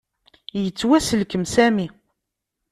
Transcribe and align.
Yettwasselkem 0.63 1.43
Sami. 1.53 1.87